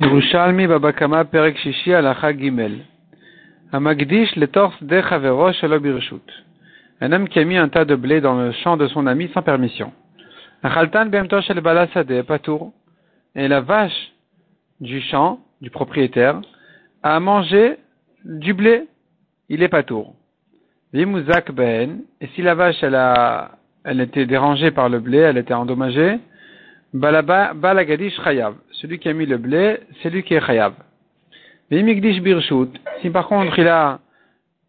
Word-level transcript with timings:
Yerushalmi 0.00 0.66
Babakama 0.66 1.24
Perek 1.26 1.58
Shishi 1.58 1.92
Alacha 1.92 2.32
Gimel. 2.32 2.86
Amagdish 3.70 4.34
le 4.36 4.46
torse 4.46 4.82
de 4.82 4.98
Chavero 5.02 5.50
Birshut. 5.78 6.22
Un 7.02 7.12
homme 7.12 7.28
qui 7.28 7.38
a 7.38 7.44
mis 7.44 7.58
un 7.58 7.68
tas 7.68 7.84
de 7.84 7.94
blé 7.96 8.22
dans 8.22 8.34
le 8.40 8.50
champ 8.52 8.78
de 8.78 8.86
son 8.88 9.06
ami 9.06 9.28
sans 9.34 9.42
permission. 9.42 9.92
Achaltan 10.62 11.04
Bemto 11.04 11.42
Shel 11.42 11.60
Balasade 11.60 12.22
Patour. 12.22 12.72
Et 13.34 13.46
la 13.46 13.60
vache 13.60 14.12
du 14.80 15.02
champ, 15.02 15.40
du 15.60 15.68
propriétaire, 15.68 16.40
a 17.02 17.20
mangé 17.20 17.76
du 18.24 18.54
blé. 18.54 18.88
Il 19.50 19.62
est 19.62 19.68
patour. 19.68 20.14
Vimuzak 20.94 21.52
Ben. 21.52 22.00
Et 22.22 22.28
si 22.28 22.40
la 22.40 22.54
vache, 22.54 22.82
elle 22.82 22.94
a, 22.94 23.50
elle 23.84 24.00
était 24.00 24.24
dérangée 24.24 24.70
par 24.70 24.88
le 24.88 24.98
blé, 24.98 25.18
elle 25.18 25.36
était 25.36 25.52
endommagée, 25.52 26.18
Balagadish 26.94 28.18
Chayav. 28.24 28.54
Celui 28.80 28.98
qui 28.98 29.10
a 29.10 29.12
mis 29.12 29.26
le 29.26 29.36
blé, 29.36 29.80
c'est 30.02 30.08
lui 30.08 30.22
qui 30.22 30.32
est 30.32 30.40
Chayav. 30.40 30.72
Birshut. 31.70 32.70
Si 33.02 33.10
par 33.10 33.28
contre 33.28 33.58
il 33.58 33.68
a, 33.68 34.00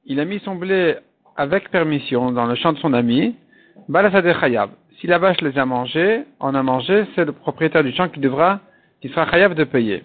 il 0.06 0.20
a 0.20 0.26
mis 0.26 0.40
son 0.40 0.56
blé 0.56 0.98
avec 1.38 1.70
permission 1.70 2.32
dans 2.34 2.46
le 2.46 2.56
champ 2.56 2.74
de 2.74 2.78
son 2.80 2.92
ami, 2.92 3.38
Balasade 3.88 4.38
Chayav. 4.38 4.70
Si 5.00 5.08
la 5.08 5.18
vache 5.18 5.40
les 5.40 5.58
a 5.58 5.66
mangés, 5.66 6.24
on 6.42 6.54
a 6.54 6.62
mangé, 6.62 7.06
c'est 7.16 7.24
le 7.24 7.32
propriétaire 7.32 7.86
du 7.86 7.94
champ 7.94 8.10
qui 8.10 8.20
devra, 8.20 8.60
qui 9.02 9.08
sera 9.08 9.32
Chayav 9.32 9.56
de 9.56 9.64
payer. 9.64 10.04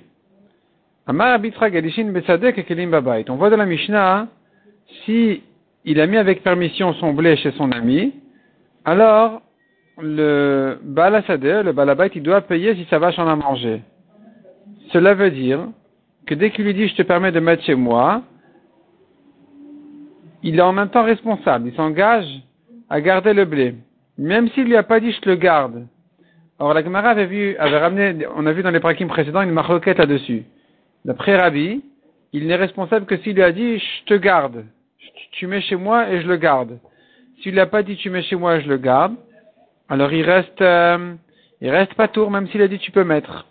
Babait. 2.87 3.25
On 3.29 3.35
voit 3.35 3.51
dans 3.51 3.57
la 3.57 3.67
Mishnah, 3.67 4.29
si 5.05 5.43
il 5.85 6.01
a 6.01 6.07
mis 6.07 6.17
avec 6.17 6.45
permission 6.45 6.95
son 6.95 7.13
blé 7.13 7.37
chez 7.39 7.51
son 7.53 7.73
ami, 7.73 8.15
alors 8.85 9.43
le 10.01 10.79
Balasadeh, 10.81 11.65
le 11.65 11.73
Balabait, 11.73 12.13
il 12.15 12.23
doit 12.23 12.43
payer 12.43 12.77
si 12.77 12.87
sa 12.89 13.01
vache 13.01 13.19
en 13.19 13.27
a 13.27 13.35
mangé. 13.35 13.83
Cela 14.93 15.15
veut 15.15 15.31
dire 15.31 15.69
que 16.27 16.35
dès 16.35 16.51
qu'il 16.51 16.65
lui 16.65 16.75
dit 16.75 16.89
je 16.89 16.97
te 16.97 17.03
permets 17.03 17.33
de 17.33 17.41
mettre 17.41 17.63
chez 17.65 17.75
moi, 17.75 18.23
il 20.43 20.59
est 20.59 20.63
en 20.63 20.73
même 20.73 20.91
temps 20.91 21.05
responsable. 21.05 21.69
Il 21.69 21.75
s'engage 21.75 22.27
à 22.89 23.01
garder 23.01 23.33
le 23.33 23.45
blé. 23.45 23.75
Même 24.19 24.49
s'il 24.51 24.65
lui 24.65 24.77
a 24.77 24.83
pas 24.83 25.01
dit 25.01 25.13
je 25.13 25.21
te 25.21 25.29
le 25.29 25.37
garde. 25.37 25.87
Or, 26.59 26.73
la 26.73 26.83
Gemara 26.83 27.11
avait 27.11 27.27
vu, 27.27 27.57
avait 27.57 27.79
ramené, 27.79 28.27
on 28.35 28.47
a 28.47 28.53
vu 28.53 28.63
dans 28.63 28.71
les 28.71 28.81
prakim 28.81 29.09
précédents 29.09 29.43
une 29.43 29.51
marloquette 29.51 29.99
là-dessus. 29.99 30.45
D'après 31.05 31.37
Rabbi, 31.37 31.83
il 32.33 32.47
n'est 32.47 32.57
responsable 32.57 33.07
que 33.07 33.17
s'il 33.19 33.35
lui 33.35 33.43
a 33.43 33.53
dit 33.53 33.79
je 33.79 34.05
te 34.07 34.15
garde. 34.15 34.65
Tu 35.33 35.47
mets 35.47 35.61
chez 35.61 35.77
moi 35.77 36.11
et 36.11 36.23
je 36.23 36.27
le 36.27 36.37
garde. 36.37 36.79
S'il 37.43 37.53
lui 37.53 37.61
a 37.61 37.67
pas 37.67 37.83
dit 37.83 37.97
tu 37.97 38.09
mets 38.09 38.23
chez 38.23 38.37
moi 38.37 38.57
et 38.57 38.63
je 38.63 38.69
le 38.69 38.79
garde, 38.79 39.15
alors 39.89 40.13
il 40.13 40.23
reste, 40.23 40.63
euh, 40.63 41.15
il 41.61 41.71
reste 41.71 41.95
pas 41.95 42.09
tour, 42.09 42.31
même 42.31 42.49
s'il 42.49 42.63
a 42.63 42.69
dit 42.69 42.79
tu 42.79 42.91
peux 42.91 43.05
mettre. 43.05 43.47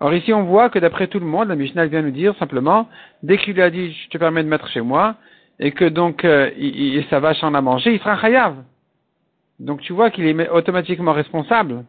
Or 0.00 0.14
ici 0.14 0.32
on 0.32 0.44
voit 0.44 0.70
que 0.70 0.78
d'après 0.78 1.06
tout 1.08 1.20
le 1.20 1.26
monde, 1.26 1.48
la 1.48 1.56
Mishnah 1.56 1.86
vient 1.86 2.02
nous 2.02 2.10
dire 2.10 2.34
simplement, 2.38 2.88
dès 3.22 3.36
qu'il 3.38 3.54
lui 3.54 3.62
a 3.62 3.70
dit 3.70 3.92
je 3.92 4.08
te 4.08 4.18
permets 4.18 4.42
de 4.42 4.48
mettre 4.48 4.68
chez 4.68 4.80
moi, 4.80 5.16
et 5.58 5.72
que 5.72 5.84
donc 5.84 6.24
euh, 6.24 6.50
il, 6.56 6.96
il, 6.96 7.04
sa 7.10 7.20
vache 7.20 7.42
en 7.44 7.54
a 7.54 7.60
mangé, 7.60 7.92
il 7.92 7.98
sera 7.98 8.18
chayav. 8.18 8.56
Donc 9.58 9.82
tu 9.82 9.92
vois 9.92 10.10
qu'il 10.10 10.24
est 10.24 10.48
automatiquement 10.48 11.12
responsable. 11.12 11.84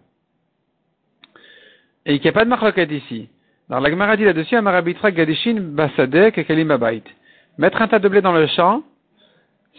Et 2.05 2.19
qu'il 2.19 2.23
n'y 2.23 2.29
a 2.29 2.33
pas 2.33 2.43
de 2.43 2.49
marloquette 2.49 2.91
ici. 2.91 3.29
Alors 3.69 3.81
la 3.81 3.89
Gemara 3.89 4.17
dit 4.17 4.25
là-dessus, 4.25 4.55
Amarabitra 4.55 5.11
Gadishin 5.11 5.61
Basadek 5.61 6.37
Abait. 6.37 7.03
Mettre 7.57 7.81
un 7.81 7.87
tas 7.87 7.99
de 7.99 8.09
blé 8.09 8.21
dans 8.21 8.33
le 8.33 8.47
champ, 8.47 8.83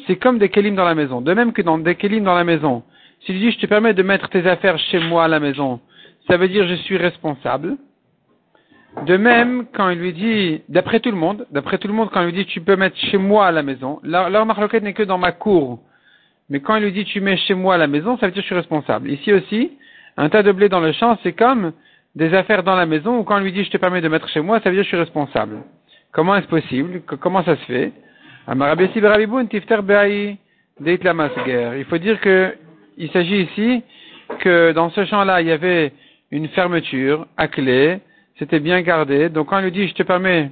c'est 0.06 0.16
comme 0.16 0.38
des 0.38 0.48
kelim 0.48 0.74
dans 0.74 0.84
la 0.84 0.94
maison. 0.94 1.20
De 1.20 1.34
même 1.34 1.52
que 1.52 1.60
dans 1.60 1.76
des 1.76 1.96
kelim 1.96 2.24
dans 2.24 2.34
la 2.34 2.44
maison, 2.44 2.82
s'il 3.20 3.38
dit 3.38 3.50
je 3.50 3.58
te 3.58 3.66
permets 3.66 3.92
de 3.92 4.02
mettre 4.02 4.30
tes 4.30 4.46
affaires 4.48 4.78
chez 4.78 4.98
moi 5.00 5.24
à 5.24 5.28
la 5.28 5.40
maison, 5.40 5.80
ça 6.28 6.38
veut 6.38 6.48
dire 6.48 6.66
je 6.66 6.74
suis 6.74 6.96
responsable. 6.96 7.76
De 9.06 9.16
même, 9.16 9.64
quand 9.72 9.88
il 9.88 9.98
lui 9.98 10.12
dit, 10.12 10.62
d'après 10.68 11.00
tout 11.00 11.10
le 11.10 11.16
monde, 11.16 11.46
d'après 11.50 11.78
tout 11.78 11.88
le 11.88 11.94
monde, 11.94 12.10
quand 12.12 12.20
il 12.20 12.26
lui 12.26 12.32
dit 12.34 12.46
tu 12.46 12.60
peux 12.60 12.76
mettre 12.76 12.96
chez 12.96 13.16
moi 13.16 13.46
à 13.46 13.50
la 13.50 13.62
maison, 13.62 14.00
leur, 14.02 14.30
leur 14.30 14.46
n'est 14.46 14.92
que 14.92 15.02
dans 15.02 15.18
ma 15.18 15.32
cour. 15.32 15.80
Mais 16.50 16.60
quand 16.60 16.76
il 16.76 16.84
lui 16.84 16.92
dit 16.92 17.04
tu 17.04 17.20
mets 17.20 17.36
chez 17.36 17.54
moi 17.54 17.74
à 17.74 17.78
la 17.78 17.86
maison, 17.86 18.18
ça 18.18 18.26
veut 18.26 18.32
dire 18.32 18.42
je 18.42 18.46
suis 18.46 18.54
responsable. 18.54 19.10
Ici 19.10 19.32
aussi, 19.32 19.72
un 20.16 20.28
tas 20.28 20.42
de 20.42 20.52
blé 20.52 20.68
dans 20.68 20.80
le 20.80 20.92
champ, 20.92 21.18
c'est 21.22 21.32
comme 21.32 21.72
des 22.14 22.34
affaires 22.34 22.62
dans 22.62 22.76
la 22.76 22.86
maison, 22.86 23.18
ou 23.18 23.24
quand 23.24 23.38
il 23.38 23.44
lui 23.44 23.52
dit 23.52 23.64
je 23.64 23.70
te 23.70 23.78
permets 23.78 24.02
de 24.02 24.08
mettre 24.08 24.28
chez 24.28 24.40
moi, 24.40 24.60
ça 24.60 24.68
veut 24.68 24.76
dire 24.76 24.84
je 24.84 24.88
suis 24.88 24.98
responsable. 24.98 25.56
Comment 26.12 26.36
est-ce 26.36 26.48
possible? 26.48 27.00
Comment 27.20 27.42
ça 27.42 27.56
se 27.56 27.64
fait? 27.64 27.92
Il 28.48 28.56
faut 31.88 31.98
dire 31.98 32.20
que 32.20 32.54
il 32.98 33.10
s'agit 33.10 33.42
ici 33.42 33.82
que 34.40 34.72
dans 34.72 34.90
ce 34.90 35.04
champ-là, 35.06 35.40
il 35.40 35.46
y 35.48 35.52
avait 35.52 35.92
une 36.30 36.48
fermeture 36.48 37.26
à 37.36 37.48
clé, 37.48 38.00
c'était 38.38 38.60
bien 38.60 38.80
gardé. 38.82 39.28
Donc 39.28 39.48
quand 39.48 39.58
il 39.58 39.64
lui 39.64 39.72
dit 39.72 39.88
je 39.88 39.94
te 39.94 40.02
permets 40.02 40.50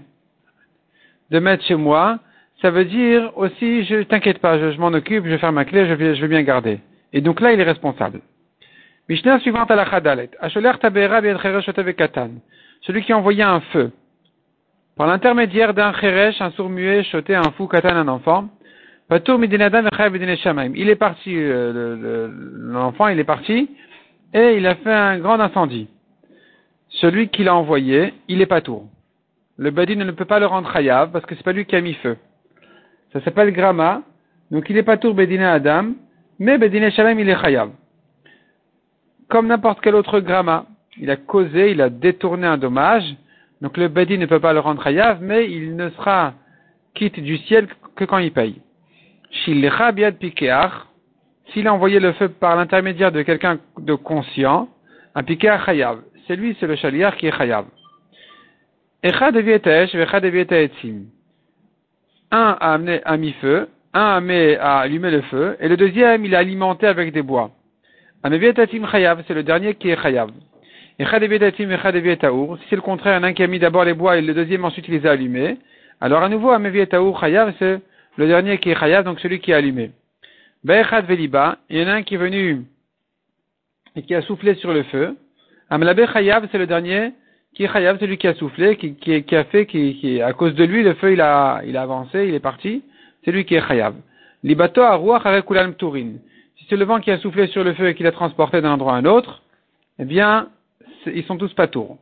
de 1.30 1.38
mettre 1.38 1.64
chez 1.64 1.76
moi, 1.76 2.18
ça 2.60 2.70
veut 2.70 2.84
dire 2.84 3.32
aussi 3.36 3.84
je 3.84 4.02
t'inquiète 4.02 4.38
pas, 4.38 4.58
je, 4.58 4.78
m'en 4.78 4.88
occupe, 4.88 5.24
je 5.24 5.30
vais 5.30 5.38
faire 5.38 5.52
ma 5.52 5.64
clé, 5.64 5.86
je 5.86 5.94
vais, 5.94 6.28
bien 6.28 6.42
garder. 6.42 6.80
Et 7.12 7.20
donc 7.20 7.40
là, 7.40 7.52
il 7.52 7.60
est 7.60 7.64
responsable. 7.64 8.20
Mishnah 9.08 9.40
suivante 9.40 9.70
à 9.70 9.76
la 9.76 9.84
Chadalet. 9.90 10.30
Celui 12.82 13.02
qui 13.02 13.12
a 13.12 13.18
envoyé 13.18 13.42
un 13.42 13.60
feu. 13.72 13.90
Par 14.96 15.06
l'intermédiaire 15.06 15.74
d'un 15.74 15.92
cheresh, 15.94 16.40
un 16.40 16.50
sourd 16.52 16.68
muet, 16.68 17.02
choté, 17.04 17.34
un 17.34 17.50
fou, 17.56 17.66
katan, 17.66 17.96
un 17.96 18.08
enfant. 18.08 18.48
Il 19.10 19.16
est 20.88 20.96
parti, 20.96 21.34
euh, 21.34 22.28
l'enfant, 22.54 23.08
il 23.08 23.18
est 23.18 23.24
parti, 23.24 23.70
et 24.32 24.56
il 24.56 24.66
a 24.66 24.76
fait 24.76 24.92
un 24.92 25.18
grand 25.18 25.40
incendie. 25.40 25.88
Celui 26.90 27.28
qui 27.28 27.44
l'a 27.44 27.54
envoyé, 27.54 28.14
il 28.28 28.40
est 28.40 28.46
pas 28.46 28.60
tour. 28.60 28.88
Le 29.56 29.70
badin 29.70 29.96
ne 29.96 30.10
peut 30.10 30.24
pas 30.24 30.40
le 30.40 30.46
rendre 30.46 30.72
chayav 30.72 31.12
parce 31.12 31.24
que 31.24 31.34
c'est 31.34 31.44
pas 31.44 31.52
lui 31.52 31.64
qui 31.64 31.76
a 31.76 31.80
mis 31.80 31.94
feu. 31.94 32.16
Ça 33.12 33.20
s'appelle 33.22 33.52
grama. 33.52 34.02
Donc 34.50 34.68
il 34.68 34.76
est 34.76 34.82
pas 34.82 34.96
tour 34.96 35.14
bedina 35.14 35.52
adam, 35.52 35.92
mais 36.38 36.58
bedina 36.58 36.90
shalem 36.90 37.20
il 37.20 37.28
est 37.28 37.40
chayav. 37.40 37.70
Comme 39.28 39.46
n'importe 39.46 39.80
quel 39.80 39.94
autre 39.94 40.18
grama. 40.20 40.66
Il 40.98 41.08
a 41.10 41.16
causé, 41.16 41.70
il 41.70 41.80
a 41.80 41.88
détourné 41.88 42.46
un 42.46 42.58
dommage. 42.58 43.04
Donc 43.60 43.76
le 43.76 43.88
badin 43.88 44.16
ne 44.16 44.26
peut 44.26 44.40
pas 44.40 44.52
le 44.52 44.58
rendre 44.58 44.82
chayav, 44.82 45.18
mais 45.22 45.48
il 45.50 45.76
ne 45.76 45.90
sera 45.90 46.34
quitte 46.94 47.20
du 47.20 47.38
ciel 47.38 47.68
que 47.94 48.04
quand 48.04 48.18
il 48.18 48.32
paye. 48.32 48.60
S'il 49.44 49.64
a 51.66 51.74
envoyé 51.74 52.00
le 52.00 52.12
feu 52.12 52.28
par 52.28 52.56
l'intermédiaire 52.56 53.12
de 53.12 53.22
quelqu'un 53.22 53.58
de 53.78 53.94
conscient, 53.94 54.68
un 55.14 55.22
piqueach 55.22 55.64
chayav. 55.66 56.00
C'est 56.30 56.36
lui, 56.36 56.56
c'est 56.60 56.68
le 56.68 56.76
chaliar 56.76 57.16
qui 57.16 57.26
est 57.26 57.36
chayav. 57.36 57.66
Un 59.02 59.10
a 62.30 62.72
amené, 62.74 63.00
a 63.04 63.16
mis 63.16 63.32
feu, 63.32 63.66
un 63.92 64.28
a, 64.28 64.60
a 64.60 64.78
allumé 64.78 65.10
le 65.10 65.22
feu, 65.22 65.56
et 65.58 65.66
le 65.66 65.76
deuxième, 65.76 66.24
il 66.24 66.36
a 66.36 66.38
alimenté 66.38 66.86
avec 66.86 67.12
des 67.12 67.22
bois. 67.22 67.50
chayav, 68.22 69.24
c'est 69.26 69.34
le 69.34 69.42
dernier 69.42 69.74
qui 69.74 69.90
est 69.90 70.00
chayav. 70.00 70.30
Si 71.00 71.04
c'est 71.04 72.76
le 72.76 72.80
contraire, 72.80 73.24
un 73.24 73.32
qui 73.32 73.42
a 73.42 73.48
mis 73.48 73.58
d'abord 73.58 73.82
les 73.84 73.94
bois 73.94 74.16
et 74.16 74.22
le 74.22 74.32
deuxième 74.32 74.64
ensuite 74.64 74.86
il 74.86 74.94
les 74.94 75.06
a 75.08 75.10
allumés, 75.10 75.58
alors 76.00 76.22
à 76.22 76.28
nouveau, 76.28 76.50
Amevietaour 76.50 77.18
chayav, 77.18 77.54
c'est 77.58 77.80
le 78.14 78.26
dernier 78.28 78.58
qui 78.58 78.70
est 78.70 78.78
chayav, 78.78 79.02
donc 79.02 79.18
celui 79.18 79.40
qui 79.40 79.50
est 79.50 79.54
allumé. 79.54 79.90
Be'echad 80.62 81.06
veliba, 81.06 81.58
il 81.68 81.78
y 81.78 81.82
en 81.84 81.88
a 81.88 81.94
un 81.94 82.02
qui 82.04 82.14
est 82.14 82.18
venu 82.18 82.62
et 83.96 84.02
qui 84.02 84.14
a 84.14 84.22
soufflé 84.22 84.54
sur 84.54 84.72
le 84.72 84.84
feu. 84.84 85.16
Amlabe 85.70 86.04
chayav, 86.12 86.48
c'est 86.50 86.58
le 86.58 86.66
dernier 86.66 87.12
qui 87.54 87.64
est 87.64 87.72
chayav, 87.72 87.98
celui 87.98 88.18
qui 88.18 88.26
a 88.26 88.34
soufflé, 88.34 88.76
qui, 88.76 89.36
a 89.36 89.44
fait, 89.44 89.66
qui, 89.66 90.20
à 90.20 90.32
cause 90.32 90.54
de 90.54 90.64
lui, 90.64 90.82
le 90.82 90.94
feu 90.94 91.12
il 91.12 91.20
a, 91.20 91.62
avancé, 91.76 92.26
il 92.26 92.34
est 92.34 92.40
parti. 92.40 92.82
C'est 93.24 93.32
lui 93.32 93.44
qui 93.44 93.54
est 93.54 93.66
chayav. 93.66 93.94
Libato 94.42 94.82
aruach 94.82 95.26
arekulam 95.26 95.74
turin. 95.74 96.14
Si 96.56 96.66
c'est 96.68 96.76
le 96.76 96.84
vent 96.84 97.00
qui 97.00 97.10
a 97.10 97.18
soufflé 97.18 97.46
sur 97.48 97.64
le 97.64 97.74
feu 97.74 97.88
et 97.88 97.94
qui 97.94 98.02
l'a 98.02 98.12
transporté 98.12 98.60
d'un 98.60 98.72
endroit 98.72 98.94
à 98.94 98.96
un 98.96 99.04
autre, 99.04 99.42
eh 99.98 100.04
bien, 100.04 100.48
ils 101.06 101.24
sont 101.24 101.36
tous 101.36 101.52
patours. 101.54 101.98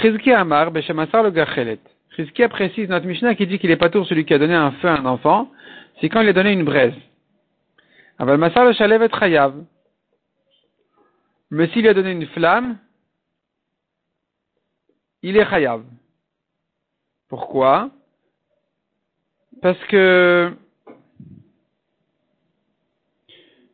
Chizki 0.00 0.32
amar, 0.32 0.70
beshemasar 0.70 1.22
le 1.22 1.30
gachelet. 1.30 1.78
Rizkia 2.16 2.48
précise 2.48 2.88
notre 2.88 3.06
Mishnah 3.06 3.34
qui 3.34 3.46
dit 3.46 3.58
qu'il 3.58 3.70
est 3.70 3.76
pas 3.76 3.88
tour 3.88 4.06
celui 4.06 4.24
qui 4.24 4.34
a 4.34 4.38
donné 4.38 4.54
un 4.54 4.72
feu 4.72 4.88
à 4.88 4.98
un 4.98 5.06
enfant, 5.06 5.50
c'est 6.00 6.08
quand 6.08 6.20
il 6.20 6.28
a 6.28 6.32
donné 6.32 6.52
une 6.52 6.64
braise. 6.64 6.94
Aval 8.18 8.38
Masar 8.38 8.64
le 8.66 8.72
Shalev 8.72 9.02
et 9.02 9.08
Chayav. 9.08 9.54
Mais 11.52 11.68
s'il 11.68 11.86
a 11.86 11.92
donné 11.92 12.12
une 12.12 12.26
flamme, 12.28 12.78
il 15.22 15.36
est 15.36 15.44
Chayav. 15.44 15.82
Pourquoi? 17.28 17.90
Parce 19.60 19.78
que 19.84 20.50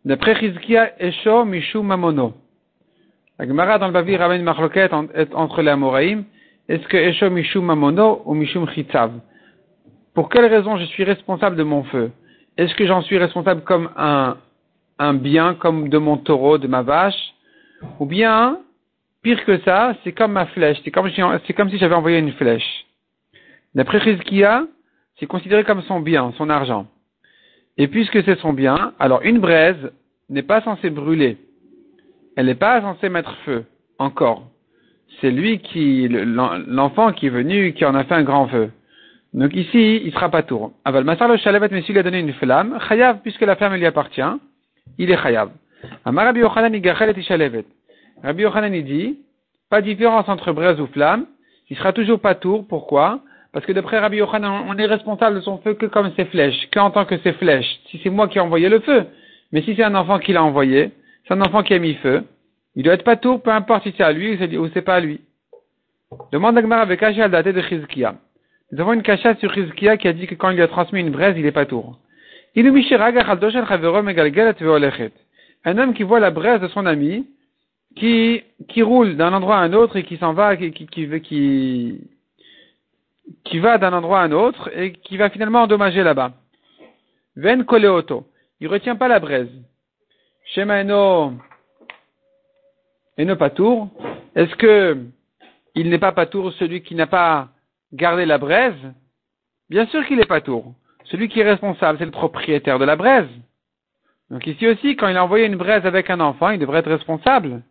d'après 0.04 0.32
Rizkia 0.32 1.00
Esho 1.00 1.44
Mishu 1.44 1.78
Mamono. 1.78 2.34
La 3.38 3.46
Gemara 3.46 3.78
dans 3.78 3.86
le 3.86 3.92
Bavi 3.92 4.16
ramène 4.16 4.40
une 4.40 4.48
entre 4.48 5.62
les 5.62 5.70
Amoraïm. 5.70 6.25
Est-ce 6.69 6.86
que 6.88 6.96
Esho 6.96 7.30
Mishum 7.30 7.64
Mamono 7.64 8.22
ou 8.25 8.34
Mishum 8.34 8.69
Chitzav? 8.70 9.12
Pour 10.14 10.30
quelle 10.30 10.46
raison 10.46 10.78
je 10.78 10.84
suis 10.86 11.04
responsable 11.04 11.54
de 11.54 11.62
mon 11.62 11.84
feu? 11.84 12.10
Est-ce 12.56 12.75
que 12.75 12.88
j'en 12.88 13.02
suis 13.02 13.19
responsable 13.19 13.62
comme 13.62 13.88
un, 13.96 14.36
un 14.98 15.14
bien, 15.14 15.54
comme 15.54 15.88
de 15.88 15.98
mon 15.98 16.16
taureau, 16.16 16.58
de 16.58 16.66
ma 16.66 16.82
vache? 16.82 17.34
Ou 18.00 18.06
bien, 18.06 18.58
pire 19.22 19.44
que 19.44 19.58
ça, 19.60 19.94
c'est 20.02 20.12
comme 20.12 20.32
ma 20.32 20.46
flèche. 20.46 20.78
C'est 20.84 20.90
comme, 20.90 21.10
c'est 21.46 21.52
comme 21.52 21.70
si 21.70 21.78
j'avais 21.78 21.94
envoyé 21.94 22.19
une 22.19 22.32
flèche. 22.32 22.86
D'après 23.75 23.98
Rizkia, 23.98 24.64
c'est 25.19 25.26
considéré 25.26 25.64
comme 25.64 25.82
son 25.82 26.00
bien, 26.00 26.32
son 26.36 26.48
argent. 26.50 26.86
Et 27.76 27.88
puisque 27.88 28.22
c'est 28.25 28.38
son 28.40 28.52
bien, 28.52 28.92
alors 28.98 29.22
une 29.22 29.38
braise 29.38 29.92
n'est 30.28 30.42
pas 30.42 30.60
censée 30.62 30.90
brûler. 30.90 31.38
Elle 32.36 32.46
n'est 32.46 32.54
pas 32.54 32.80
censée 32.80 33.08
mettre 33.08 33.34
feu, 33.44 33.64
encore. 33.98 34.48
C'est 35.20 35.30
lui 35.30 35.60
qui, 35.60 36.08
l'enfant 36.08 37.12
qui 37.12 37.26
est 37.26 37.30
venu, 37.30 37.72
qui 37.72 37.84
en 37.84 37.94
a 37.94 38.04
fait 38.04 38.14
un 38.14 38.22
grand 38.22 38.46
feu. 38.48 38.70
Donc 39.34 39.54
ici, 39.54 40.00
il 40.04 40.12
sera 40.12 40.28
pas 40.30 40.42
tour. 40.42 40.72
Aval 40.84 41.04
Masar 41.04 41.28
le 41.28 41.36
Shalevet, 41.36 41.69
mais 41.70 41.82
s'il 41.82 41.98
a 41.98 42.02
donné 42.02 42.20
une 42.20 42.32
flamme, 42.34 42.78
Chayav, 42.88 43.20
puisque 43.22 43.42
la 43.42 43.56
flamme 43.56 43.75
lui 43.75 43.86
appartient, 43.86 44.22
il 44.98 45.10
est 45.10 45.22
Chayav. 45.22 45.50
Rabbi 46.04 46.40
Yochanan 46.40 46.75
et. 46.75 46.82
Rabbi 48.22 48.82
dit, 48.82 49.19
pas 49.70 49.80
différence 49.82 50.28
entre 50.28 50.52
braise 50.52 50.80
ou 50.80 50.86
flamme, 50.86 51.26
il 51.70 51.76
sera 51.76 51.92
toujours 51.92 52.20
pas 52.20 52.34
tour. 52.34 52.66
Pourquoi? 52.66 53.20
Parce 53.52 53.64
que 53.64 53.72
d'après 53.72 53.98
Rabbi 53.98 54.19
Yochanan, 54.19 54.64
on 54.69 54.76
est 54.76 54.86
responsable 54.86 55.36
de 55.36 55.40
son 55.40 55.58
feu 55.58 55.75
que 55.75 55.86
comme 55.86 56.12
ses 56.16 56.25
flèches, 56.26 56.69
qu'en 56.72 56.90
tant 56.90 57.04
que 57.04 57.19
ses 57.19 57.32
flèches. 57.32 57.80
Si 57.90 58.00
c'est 58.02 58.10
moi 58.10 58.28
qui 58.28 58.38
ai 58.38 58.40
envoyé 58.40 58.69
le 58.69 58.80
feu, 58.80 59.06
mais 59.52 59.62
si 59.62 59.75
c'est 59.75 59.84
un 59.84 59.94
enfant 59.94 60.19
qui 60.19 60.32
l'a 60.32 60.42
envoyé, 60.42 60.90
c'est 61.26 61.34
un 61.34 61.40
enfant 61.40 61.62
qui 61.62 61.75
a 61.75 61.78
mis 61.78 61.94
feu, 61.94 62.25
il 62.75 62.82
doit 62.82 62.94
être 62.94 63.04
pas 63.04 63.16
tour, 63.16 63.42
peu 63.42 63.50
importe 63.50 63.84
si 63.84 63.94
c'est 63.96 64.04
à 64.04 64.12
lui 64.12 64.38
ou 64.58 64.69
c'est 64.72 64.82
pas 64.82 64.96
à 64.96 65.00
lui. 65.00 65.20
Demande 66.32 66.56
Agmar 66.56 66.80
avec 66.80 67.02
al 67.02 67.30
daté 67.30 67.52
de 67.52 67.60
Chizkia. 67.60 68.14
Nous 68.70 68.80
avons 68.80 68.92
une 68.92 69.02
cachette 69.02 69.38
sur 69.40 69.52
Chizkia 69.52 69.96
qui 69.96 70.08
a 70.08 70.12
dit 70.12 70.26
que 70.26 70.34
quand 70.34 70.50
il 70.50 70.56
lui 70.56 70.62
a 70.62 70.69
transmis 70.69 71.00
une 71.00 71.10
braise, 71.10 71.34
il 71.38 71.46
est 71.46 71.52
pas 71.52 71.66
tour. 71.66 71.98
Un 75.64 75.78
homme 75.78 75.94
qui 75.94 76.02
voit 76.02 76.20
la 76.20 76.31
braise 76.31 76.60
de 76.60 76.69
son 76.69 76.87
ami, 76.87 77.26
qui, 77.96 78.43
qui 78.69 78.82
roule 78.82 79.16
d'un 79.16 79.32
endroit 79.32 79.56
à 79.56 79.60
un 79.60 79.72
autre 79.72 79.96
et 79.96 80.05
qui 80.05 80.16
s'en 80.16 80.32
va, 80.32 80.56
qui, 80.56 80.72
qui, 80.72 80.87
qui, 83.44 83.58
va 83.58 83.78
d'un 83.78 83.93
endroit 83.93 84.20
à 84.20 84.25
un 84.25 84.32
autre 84.32 84.70
et 84.75 84.93
qui 84.93 85.16
va 85.16 85.31
finalement 85.31 85.62
endommager 85.62 86.02
là-bas. 86.02 86.32
Ven 87.37 87.64
koleoto. 87.64 88.26
Il 88.60 88.69
retient 88.69 88.96
pas 88.96 89.08
la 89.08 89.20
braise. 89.20 89.50
Shema 90.46 90.81
eno, 90.81 91.34
eno 93.16 93.37
patour. 93.37 93.88
Est-ce 94.34 94.54
que 94.56 94.96
il 95.75 95.90
n'est 95.90 95.99
pas 95.99 96.12
patour 96.12 96.52
celui 96.54 96.82
qui 96.82 96.94
n'a 96.94 97.06
pas 97.06 97.49
gardé 97.93 98.26
la 98.26 98.38
braise? 98.38 98.75
Bien 99.70 99.87
sûr 99.87 100.04
qu'il 100.06 100.20
est 100.20 100.26
patour. 100.26 100.75
Celui 101.04 101.28
qui 101.28 101.40
est 101.40 101.49
responsable, 101.49 101.99
c'est 101.99 102.04
le 102.04 102.11
propriétaire 102.11 102.78
de 102.78 102.84
la 102.84 102.96
braise. 102.96 103.28
Donc 104.30 104.46
ici 104.46 104.66
aussi, 104.66 104.96
quand 104.96 105.08
il 105.08 105.16
a 105.16 105.25
envoyé 105.25 105.46
une 105.46 105.56
braise 105.56 105.86
avec 105.86 106.10
un 106.10 106.20
enfant, 106.20 106.50
il 106.50 106.58
devrait 106.58 106.80
être 106.80 106.90
responsable. 106.90 107.62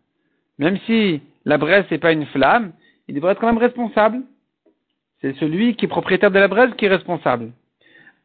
Même 0.57 0.77
si 0.85 1.21
la 1.45 1.57
braise 1.57 1.85
n'est 1.91 1.99
pas 1.99 2.11
une 2.11 2.25
flamme, 2.25 2.71
il 3.07 3.15
devrait 3.15 3.33
être 3.33 3.39
quand 3.39 3.47
même 3.47 3.57
responsable. 3.57 4.21
C'est 5.21 5.35
celui 5.37 5.75
qui 5.75 5.85
est 5.85 5.89
propriétaire 5.89 6.31
de 6.31 6.39
la 6.39 6.47
braise 6.47 6.71
qui 6.77 6.85
est 6.85 6.89
responsable. 6.89 7.51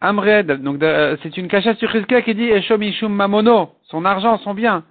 Amred, 0.00 0.50
donc 0.62 0.82
c'est 1.22 1.36
une 1.36 1.46
cachette 1.46 1.78
sur 1.78 1.88
Rizka 1.88 2.22
qui 2.22 2.34
dit 2.34 2.50
Eshomishum 2.50 3.12
Mamono, 3.12 3.70
son 3.84 4.04
argent, 4.04 4.38
son 4.38 4.52
bien. 4.52 4.84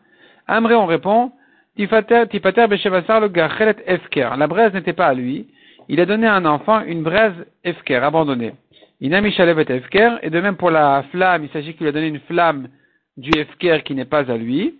Amre, 0.47 0.71
on 0.71 0.85
répond 0.85 1.31
Tifater, 1.75 2.27
Tifater 2.29 2.67
le 2.67 3.27
Gachelet 3.27 3.75
Efker. 3.87 4.29
La 4.37 4.47
braise 4.47 4.73
n'était 4.73 4.93
pas 4.93 5.07
à 5.07 5.13
lui. 5.13 5.47
Il 5.89 5.99
a 5.99 6.05
donné 6.05 6.27
à 6.27 6.35
un 6.35 6.45
enfant 6.45 6.81
une 6.85 7.03
braise 7.03 7.33
Efker, 7.63 7.97
abandonnée. 7.97 8.53
Inami 9.01 9.31
Shalevet 9.31 9.65
Efker, 9.69 10.17
et 10.21 10.29
de 10.29 10.39
même 10.39 10.55
pour 10.55 10.71
la 10.71 11.03
flamme, 11.11 11.43
il 11.43 11.49
s'agit 11.49 11.73
qu'il 11.73 11.87
a 11.87 11.91
donné 11.91 12.07
une 12.07 12.19
flamme 12.21 12.67
du 13.17 13.31
Efker 13.37 13.83
qui 13.83 13.95
n'est 13.95 14.05
pas 14.05 14.29
à 14.31 14.37
lui. 14.37 14.75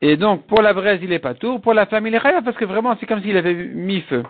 Et 0.00 0.16
donc, 0.16 0.46
pour 0.46 0.60
la 0.60 0.72
braise, 0.72 1.00
il 1.02 1.12
est 1.12 1.18
pas 1.18 1.34
tout. 1.34 1.58
Pour 1.60 1.74
la 1.74 1.86
flamme, 1.86 2.06
il 2.06 2.14
est 2.14 2.18
rien, 2.18 2.42
parce 2.42 2.56
que 2.56 2.64
vraiment, 2.64 2.96
c'est 2.98 3.06
comme 3.06 3.22
s'il 3.22 3.36
avait 3.36 3.54
mis 3.54 4.02
feu. 4.02 4.22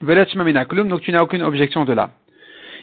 Donc, 0.00 1.00
tu 1.00 1.12
n'as 1.12 1.22
aucune 1.22 1.42
objection 1.42 1.84
de 1.84 1.92
là. 1.92 2.10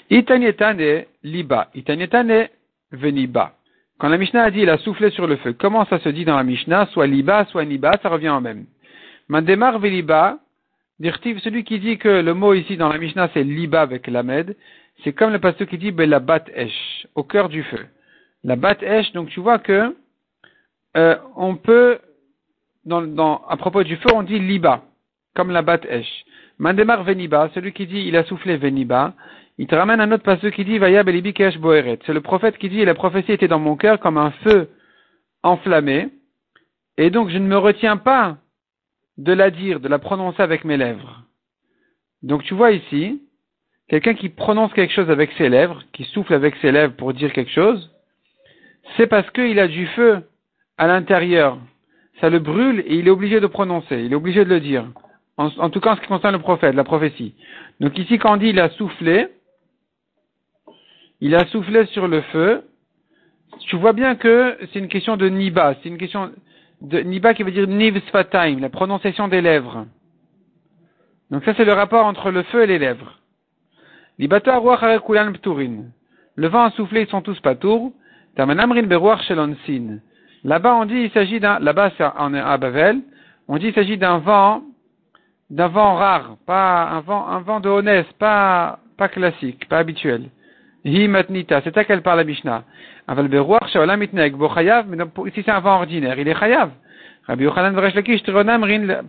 Itanietane 0.09 1.06
liba. 1.24 1.69
Itanietane 1.75 2.50
veniba. 2.92 3.53
Quand 3.98 4.09
la 4.09 4.18
Mishnah 4.18 4.44
a 4.44 4.51
dit 4.51 4.62
il 4.62 4.69
a 4.69 4.77
soufflé 4.80 5.12
sur 5.12 5.27
le 5.27 5.38
feu, 5.38 5.53
comment 5.53 5.86
ça 5.86 6.00
se 6.00 6.09
dit 6.09 6.25
dans 6.25 6.36
la 6.36 6.44
Mishnah 6.44 6.88
Soit 6.88 7.07
liba, 7.07 7.45
soit 7.45 7.65
niba, 7.65 7.92
ça 8.01 8.09
revient 8.09 8.30
en 8.30 8.42
même. 8.42 8.65
Mandemar 9.30 9.80
veliba, 9.80 10.39
celui 11.00 11.63
qui 11.63 11.80
dit 11.80 11.98
que 11.98 12.09
le 12.09 12.33
mot 12.33 12.53
ici 12.53 12.77
dans 12.77 12.89
la 12.89 12.98
Mishnah 12.98 13.30
c'est 13.33 13.44
liba 13.44 13.81
avec 13.81 14.07
lamed, 14.07 14.56
c'est 15.03 15.13
comme 15.13 15.31
le 15.31 15.39
pasteur 15.39 15.68
qui 15.68 15.77
dit 15.77 15.92
la 15.92 16.19
bat 16.19 16.44
esh, 16.56 17.07
au 17.15 17.24
cœur 17.24 17.48
du 17.48 17.63
feu. 17.63 17.86
La 18.43 18.55
bat 18.55 18.77
esh, 18.81 19.11
donc 19.13 19.29
tu 19.29 19.39
vois 19.39 19.59
que 19.59 19.95
euh, 20.97 21.15
on 21.35 21.55
peut, 21.55 21.99
à 22.89 23.57
propos 23.57 23.83
du 23.83 23.95
feu, 23.97 24.09
on 24.13 24.23
dit 24.23 24.39
liba, 24.39 24.83
comme 25.35 25.51
la 25.51 25.61
bat 25.61 25.79
esh. 25.88 26.25
Mandemar 26.57 27.03
veniba, 27.03 27.49
celui 27.53 27.73
qui 27.73 27.88
dit 27.88 28.03
il 28.07 28.15
a 28.15 28.23
soufflé 28.23 28.57
veniba, 28.57 29.13
il 29.57 29.67
te 29.67 29.75
ramène 29.75 30.01
un 30.01 30.11
autre 30.11 30.23
passage 30.23 30.51
qui 30.51 30.65
dit 30.65 30.77
Vaya 30.77 31.03
belibi 31.03 31.33
boeret. 31.59 31.99
C'est 32.05 32.13
le 32.13 32.21
prophète 32.21 32.57
qui 32.57 32.69
dit 32.69 32.83
la 32.83 32.95
prophétie 32.95 33.31
était 33.31 33.47
dans 33.47 33.59
mon 33.59 33.75
cœur 33.75 33.99
comme 33.99 34.17
un 34.17 34.31
feu 34.43 34.69
enflammé, 35.43 36.09
et 36.97 37.09
donc 37.09 37.29
je 37.29 37.38
ne 37.38 37.47
me 37.47 37.57
retiens 37.57 37.97
pas 37.97 38.38
de 39.17 39.33
la 39.33 39.51
dire, 39.51 39.79
de 39.79 39.88
la 39.88 39.99
prononcer 39.99 40.41
avec 40.41 40.65
mes 40.65 40.77
lèvres. 40.77 41.23
Donc 42.23 42.43
tu 42.43 42.53
vois 42.53 42.71
ici, 42.71 43.21
quelqu'un 43.88 44.13
qui 44.13 44.29
prononce 44.29 44.73
quelque 44.73 44.93
chose 44.93 45.09
avec 45.09 45.31
ses 45.33 45.49
lèvres, 45.49 45.83
qui 45.93 46.05
souffle 46.05 46.33
avec 46.33 46.55
ses 46.57 46.71
lèvres 46.71 46.95
pour 46.95 47.13
dire 47.13 47.33
quelque 47.33 47.51
chose, 47.51 47.91
c'est 48.97 49.07
parce 49.07 49.29
qu'il 49.31 49.59
a 49.59 49.67
du 49.67 49.88
feu 49.88 50.23
à 50.77 50.88
l'intérieur. 50.88 51.57
Ça 52.19 52.29
le 52.29 52.39
brûle 52.39 52.83
et 52.85 52.95
il 52.95 53.07
est 53.07 53.11
obligé 53.11 53.39
de 53.39 53.47
prononcer, 53.47 54.03
il 54.03 54.11
est 54.11 54.15
obligé 54.15 54.43
de 54.45 54.49
le 54.49 54.59
dire. 54.59 54.85
En, 55.38 55.69
tout 55.69 55.79
cas 55.79 55.93
en 55.93 55.95
ce 55.95 56.01
qui 56.01 56.07
concerne 56.07 56.35
le 56.35 56.41
prophète, 56.41 56.75
la 56.75 56.83
prophétie. 56.83 57.33
Donc 57.79 57.97
ici 57.97 58.19
quand 58.19 58.33
on 58.33 58.38
dit 58.38 58.49
il 58.49 58.59
a 58.59 58.69
soufflé, 58.71 59.29
il 61.19 61.33
a 61.35 61.45
soufflé 61.47 61.85
sur 61.88 62.07
le 62.07 62.21
feu, 62.21 62.63
tu 63.61 63.75
vois 63.75 63.93
bien 63.93 64.15
que 64.15 64.57
c'est 64.71 64.79
une 64.79 64.88
question 64.88 65.17
de 65.17 65.27
niba, 65.29 65.75
c'est 65.81 65.89
une 65.89 65.97
question 65.97 66.31
de 66.81 66.99
niba 66.99 67.33
qui 67.33 67.43
veut 67.43 67.51
dire 67.51 67.67
niv 67.67 67.99
sfataim, 68.07 68.59
la 68.59 68.69
prononciation 68.69 69.27
des 69.27 69.41
lèvres. 69.41 69.88
Donc 71.31 71.43
ça 71.43 71.55
c'est 71.55 71.65
le 71.65 71.73
rapport 71.73 72.05
entre 72.05 72.29
le 72.29 72.43
feu 72.43 72.63
et 72.63 72.67
les 72.67 72.77
lèvres. 72.77 73.17
Le 74.19 74.27
vent 76.47 76.63
a 76.63 76.71
soufflé, 76.71 77.01
ils 77.01 77.07
sont 77.07 77.21
tous 77.21 77.39
patours. 77.39 77.91
Là-bas, 80.43 80.75
on 80.75 80.85
dit, 80.85 80.95
il 80.95 81.11
s'agit 81.11 81.39
d'un, 81.39 81.59
là-bas, 81.59 81.91
c'est 81.97 82.03
en 82.03 82.33
à 82.33 82.57
Bavel, 82.57 83.01
on 83.47 83.57
dit, 83.57 83.67
il 83.67 83.73
s'agit 83.73 83.97
d'un 83.97 84.17
vent, 84.17 84.63
d'un 85.49 85.67
vent 85.67 85.95
rare, 85.95 86.37
pas 86.47 86.89
un 86.89 87.01
vent, 87.01 87.27
un 87.27 87.39
vent 87.41 87.59
de 87.59 87.69
honnête, 87.69 88.07
pas, 88.17 88.79
pas 88.97 89.09
classique, 89.09 89.67
pas 89.67 89.79
habituel. 89.79 90.29
Hi 90.83 91.07
matnita, 91.07 91.61
c'est 91.63 91.77
à 91.77 91.83
qu'elle 91.83 92.01
parle 92.01 92.19
la 92.19 92.23
Mishnah? 92.23 92.63
Aval 93.07 93.27
beruach 93.27 93.67
shaolam 93.71 94.00
mitneg 94.00 94.35
bo 94.35 94.50
chayav, 94.50 94.85
mais 94.88 94.97
si 95.33 95.43
c'est 95.43 95.51
un 95.51 95.59
vent 95.59 95.75
ordinaire, 95.75 96.17
il 96.17 96.27
est 96.27 96.39
chayav. 96.39 96.71
Rabbi 97.27 97.43
Yochanan 97.43 97.75
Lakish, 97.75 98.23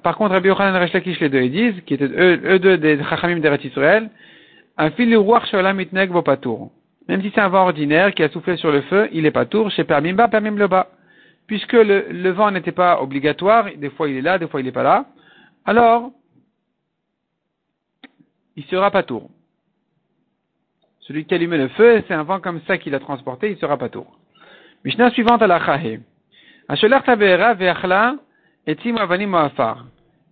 par 0.03 0.17
contre, 0.17 0.35
Rabbi 0.35 0.49
Yochanan 0.49 0.79
Lakish, 0.79 1.19
les 1.21 1.29
deux, 1.31 1.43
ils 1.43 1.51
disent, 1.51 1.81
qui 1.87 1.95
étaient 1.95 2.05
eux, 2.05 2.59
deux 2.59 2.77
des 2.77 3.03
chachamim 3.05 3.39
d'Eretz 3.39 3.65
Israël, 3.65 4.11
un 4.77 4.91
fil 4.91 5.17
ruach 5.17 5.47
shaolam 5.47 5.77
mitneg 5.77 6.11
bo 6.11 6.21
patour. 6.21 6.71
Même 7.09 7.23
si 7.23 7.31
c'est 7.35 7.41
un 7.41 7.49
vent 7.49 7.65
ordinaire 7.65 8.15
qui 8.15 8.23
a 8.23 8.29
soufflé 8.29 8.57
sur 8.57 8.71
le 8.71 8.83
feu, 8.83 9.09
il 9.13 9.27
est 9.27 9.31
patour, 9.31 9.71
chez 9.71 9.85
permimba, 9.85 10.29
permim 10.29 10.57
le 10.57 10.69
bas 10.69 10.89
puisque 11.47 11.73
le, 11.75 12.07
le 12.11 12.31
vent 12.31 12.51
n'était 12.51 12.73
pas 12.73 13.03
obligatoire, 13.03 13.67
des 13.77 13.91
fois 13.91 14.09
il 14.09 14.17
est 14.17 14.23
là, 14.23 14.39
des 14.39 14.49
fois 14.49 14.61
il 14.61 14.65
n'est 14.65 14.73
pas 14.73 14.83
là, 14.83 15.05
alors 15.65 16.11
il 18.57 18.65
sera 18.65 18.91
pas 18.91 19.03
tour. 19.03 19.29
Celui 21.01 21.25
qui 21.25 21.35
allumait 21.35 21.59
le 21.59 21.69
feu, 21.69 22.03
c'est 22.07 22.15
un 22.15 22.23
vent 22.23 22.41
comme 22.41 22.61
ça 22.67 22.79
qu'il 22.79 22.95
a 22.95 23.01
transporté, 23.01 23.51
il 23.51 23.59
sera 23.59 23.77
pas 23.77 23.89
tour. 23.89 24.19
Mishnah 24.85 25.11
suivante 25.11 25.43
à 25.43 25.47
la 25.47 25.61
Chahe. 25.65 26.01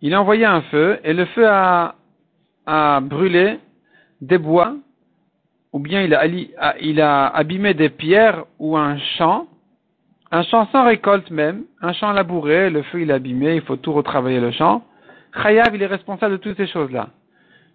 Il 0.03 0.15
a 0.15 0.21
envoyé 0.21 0.45
un 0.45 0.63
feu 0.63 1.01
et 1.05 1.13
le 1.13 1.25
feu 1.27 1.47
a, 1.47 1.97
a 2.67 3.01
brûlé 3.01 3.59
des 4.21 4.39
bois 4.39 4.77
ou 5.73 5.79
bien 5.79 6.03
il 6.03 6.15
a, 6.15 6.27
il 6.81 7.01
a 7.01 7.27
abîmé 7.29 7.75
des 7.75 7.91
pierres 7.91 8.45
ou 8.59 8.77
un 8.77 8.99
champ 9.17 9.47
un 10.33 10.43
champ 10.45 10.67
sans 10.67 10.85
récolte 10.85 11.31
même, 11.31 11.65
un 11.83 11.93
champ 11.93 12.13
labouré, 12.13 12.71
le 12.71 12.83
feu 12.83 13.01
il 13.03 13.11
est 13.11 13.15
abîmé, 13.15 13.57
il 13.57 13.63
faut 13.63 13.75
tout 13.77 13.93
retravailler 13.93 14.39
le 14.39 14.53
champ. 14.53 14.85
Chayav, 15.43 15.75
il 15.75 15.83
est 15.83 15.87
responsable 15.87 16.35
de 16.35 16.37
toutes 16.39 16.57
ces 16.57 16.69
choses-là. 16.69 17.09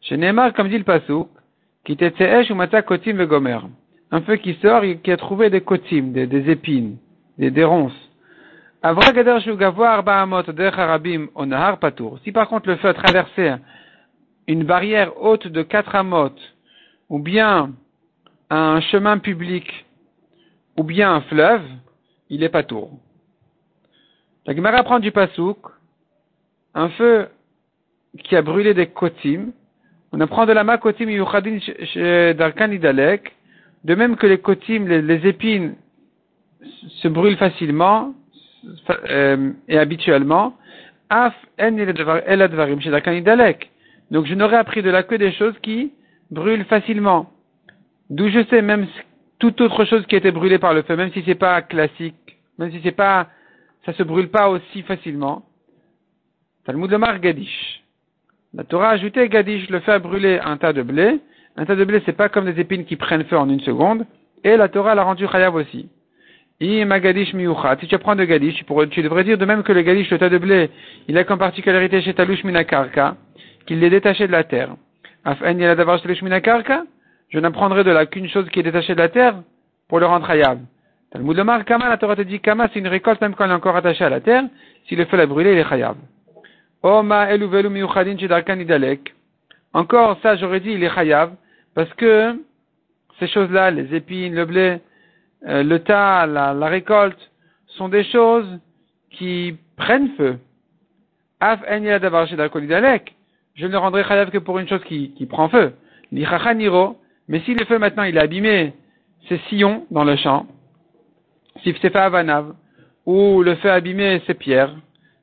Chez 0.01 0.15
Neymar, 0.17 0.53
comme 0.53 0.69
dit 0.69 0.77
le 0.77 0.85
Passou, 0.85 1.27
qui 1.83 1.97
ou 2.49 2.55
mata 2.55 2.81
kotim 2.81 3.19
et 3.19 3.27
gomer. 3.27 3.59
Un 4.11 4.21
feu 4.21 4.37
qui 4.37 4.53
sort, 4.61 4.83
qui 5.03 5.11
a 5.11 5.17
trouvé 5.17 5.49
des 5.49 5.61
kotim, 5.61 6.13
des, 6.13 6.49
épines, 6.49 6.97
des, 7.37 7.51
des 7.51 7.63
ronces. 7.63 7.91
Si 12.23 12.31
par 12.31 12.47
contre 12.47 12.69
le 12.69 12.75
feu 12.77 12.87
a 12.87 12.93
traversé 12.93 13.55
une 14.47 14.63
barrière 14.63 15.11
haute 15.21 15.47
de 15.47 15.63
quatre 15.63 15.95
amotes, 15.95 16.55
ou 17.09 17.19
bien 17.19 17.71
un 18.49 18.81
chemin 18.81 19.17
public, 19.17 19.85
ou 20.77 20.83
bien 20.83 21.13
un 21.13 21.21
fleuve, 21.21 21.63
il 22.29 22.43
est 22.43 22.49
pas 22.49 22.63
tour. 22.63 22.91
La 24.45 24.55
Gemara 24.55 24.83
prend 24.83 24.99
du 24.99 25.11
pasouk, 25.11 25.57
un 26.73 26.89
feu 26.89 27.27
qui 28.23 28.35
a 28.35 28.41
brûlé 28.41 28.73
des 28.73 28.87
kotim, 28.87 29.51
on 30.11 30.19
apprend 30.21 30.45
de 30.45 30.53
la 30.53 30.63
ma 30.63 30.77
kotim 30.77 31.09
yuchadin 31.09 31.57
d'arkan 32.33 32.71
idalek, 32.71 33.35
de 33.83 33.95
même 33.95 34.15
que 34.15 34.27
les 34.27 34.39
kotim, 34.39 34.87
les, 34.87 35.27
épines, 35.27 35.75
se 37.01 37.07
brûlent 37.07 37.37
facilement 37.37 38.13
euh, 39.09 39.51
et 39.67 39.77
habituellement, 39.77 40.55
af 41.09 41.33
en 41.59 41.77
eladvarim 41.77 42.81
chez 42.81 42.91
d'arkan 42.91 43.13
idalek. 43.13 43.71
Donc 44.11 44.25
je 44.25 44.35
n'aurais 44.35 44.57
appris 44.57 44.81
de 44.81 44.89
là 44.89 45.03
que 45.03 45.15
des 45.15 45.31
choses 45.31 45.57
qui 45.61 45.91
brûlent 46.29 46.65
facilement. 46.65 47.31
D'où 48.09 48.29
je 48.29 48.43
sais 48.45 48.61
même 48.61 48.87
toute 49.39 49.59
autre 49.61 49.85
chose 49.85 50.05
qui 50.05 50.15
a 50.15 50.19
été 50.19 50.31
brûlée 50.31 50.59
par 50.59 50.73
le 50.73 50.83
feu, 50.83 50.95
même 50.95 51.11
si 51.11 51.23
c'est 51.25 51.35
pas 51.35 51.61
classique, 51.61 52.37
même 52.57 52.71
si 52.71 52.79
c'est 52.83 52.91
pas, 52.91 53.27
ça 53.85 53.93
se 53.93 54.03
brûle 54.03 54.29
pas 54.29 54.49
aussi 54.49 54.81
facilement. 54.83 55.43
Talmud 56.65 56.89
Lomar 56.89 57.19
Gadish. 57.19 57.83
La 58.53 58.63
Torah 58.63 58.89
a 58.89 58.93
ajouté 58.93 59.27
Gadish, 59.27 59.69
le 59.69 59.79
fait 59.81 59.91
à 59.91 59.99
brûler 59.99 60.39
un 60.43 60.57
tas 60.57 60.73
de 60.73 60.81
blé. 60.81 61.19
Un 61.57 61.65
tas 61.65 61.75
de 61.75 61.83
blé, 61.83 62.01
c'est 62.05 62.15
pas 62.15 62.29
comme 62.29 62.51
des 62.51 62.59
épines 62.59 62.85
qui 62.85 62.95
prennent 62.95 63.25
feu 63.25 63.37
en 63.37 63.49
une 63.49 63.59
seconde. 63.59 64.05
Et 64.43 64.55
la 64.57 64.69
Torah 64.69 64.95
l'a 64.95 65.03
rendu 65.03 65.27
Chayav 65.27 65.55
aussi. 65.55 65.89
Si 66.61 67.87
tu 67.87 67.95
apprends 67.95 68.15
de 68.15 68.23
Gadish, 68.23 68.63
tu, 68.91 69.01
devrais 69.01 69.23
dire 69.25 69.37
de 69.37 69.45
même 69.45 69.61
que 69.63 69.73
le 69.73 69.81
Gadish, 69.81 70.09
le 70.09 70.17
tas 70.17 70.29
de 70.29 70.37
blé, 70.37 70.69
il 71.09 71.17
a 71.17 71.25
comme 71.25 71.39
particularité 71.39 72.01
chez 72.01 72.13
Talush 72.13 72.45
Minakarka, 72.45 73.17
qu'il 73.65 73.83
est 73.83 73.89
détaché 73.89 74.25
de 74.25 74.31
la 74.31 74.45
terre. 74.45 74.75
Af'en 75.25 75.57
yeladavar 75.57 76.01
Talush 76.01 76.21
Minakarka, 76.21 76.83
je 77.29 77.39
n'apprendrai 77.39 77.83
de 77.83 77.91
là 77.91 78.05
qu'une 78.05 78.29
chose 78.29 78.47
qui 78.49 78.59
est 78.59 78.63
détachée 78.63 78.93
de 78.93 78.99
la 78.99 79.09
terre 79.09 79.35
pour 79.87 79.99
le 79.99 80.05
rendre 80.05 80.27
Chayav. 80.27 80.59
Talmud 81.11 81.35
Lomar 81.37 81.65
Kama, 81.65 81.89
la 81.89 81.97
Torah 81.97 82.15
te 82.15 82.21
dit 82.21 82.39
Kama, 82.39 82.69
c'est 82.73 82.79
une 82.79 82.87
récolte 82.87 83.21
même 83.21 83.35
quand 83.35 83.45
elle 83.45 83.51
est 83.51 83.55
encore 83.55 83.75
attachée 83.75 84.03
à 84.03 84.09
la 84.09 84.21
terre. 84.21 84.43
Si 84.87 84.95
le 84.95 85.05
feu 85.05 85.17
l'a 85.17 85.25
brûlé, 85.25 85.53
il 85.53 85.57
est 85.57 85.67
Chayav. 85.67 85.95
Encore, 89.73 90.19
ça, 90.21 90.35
j'aurais 90.35 90.59
dit, 90.59 90.71
il 90.71 90.83
est 90.83 90.93
chayav, 90.93 91.31
parce 91.73 91.91
que 91.95 92.39
ces 93.17 93.27
choses-là, 93.27 93.71
les 93.71 93.95
épines, 93.95 94.35
le 94.35 94.45
blé, 94.45 94.77
euh, 95.47 95.63
le 95.63 95.79
tas, 95.79 96.27
la, 96.27 96.53
récolte, 96.67 97.17
sont 97.69 97.89
des 97.89 98.03
choses 98.03 98.59
qui 99.09 99.57
prennent 99.77 100.09
feu. 100.15 100.37
Af 101.39 101.59
je 103.55 103.65
ne 103.65 103.77
rendrai 103.77 104.03
chayav 104.03 104.29
que 104.29 104.37
pour 104.37 104.59
une 104.59 104.67
chose 104.67 104.83
qui 104.83 105.27
prend 105.27 105.49
feu. 105.49 105.73
Mais 107.27 107.39
si 107.41 107.53
le 107.53 107.65
feu 107.65 107.79
maintenant 107.79 108.03
il 108.03 108.17
a 108.17 108.21
abîmé 108.21 108.73
ses 109.27 109.37
sillons 109.49 109.85
dans 109.91 110.03
le 110.03 110.15
champ, 110.15 110.45
si 111.63 111.75
c'est 111.81 111.89
fait 111.89 111.99
avanav, 111.99 112.53
ou 113.05 113.41
le 113.43 113.55
feu 113.55 113.71
abîmé 113.71 114.21
ses 114.27 114.33
pierres, 114.33 114.75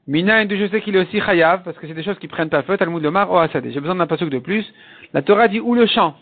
Mina, 0.08 0.44
je 0.48 0.66
sais 0.66 0.80
qu'il 0.80 0.96
est 0.96 0.98
aussi 0.98 1.20
chayav, 1.20 1.62
parce 1.62 1.78
que 1.78 1.86
c'est 1.86 1.94
des 1.94 2.02
choses 2.02 2.18
qui 2.18 2.26
prennent 2.26 2.48
pas 2.48 2.62
feu, 2.62 2.76
Talmud 2.76 3.00
Lomar, 3.00 3.30
oh 3.30 3.38
Asadé. 3.38 3.70
J'ai 3.70 3.78
besoin 3.78 3.94
d'un 3.94 4.08
pasuk 4.08 4.30
de 4.30 4.40
plus. 4.40 4.66
La 5.14 5.22
Torah 5.22 5.46
dit 5.46 5.60
ou 5.60 5.74
le 5.74 5.86
champ, 5.86 6.16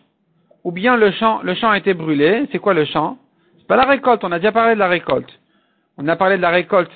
ou 0.64 0.70
bien 0.70 0.96
le 0.96 1.10
champ, 1.12 1.40
le 1.42 1.54
champ 1.54 1.70
a 1.70 1.78
été 1.78 1.94
brûlé. 1.94 2.46
C'est 2.52 2.58
quoi 2.58 2.74
le 2.74 2.84
champ? 2.84 3.16
C'est 3.58 3.66
pas 3.66 3.76
la 3.76 3.86
récolte, 3.86 4.22
on 4.22 4.32
a 4.32 4.38
déjà 4.38 4.52
parlé 4.52 4.74
de 4.74 4.78
la 4.78 4.88
récolte. 4.88 5.30
On 5.96 6.06
a 6.08 6.16
parlé 6.16 6.36
de 6.36 6.42
la 6.42 6.50
récolte 6.50 6.92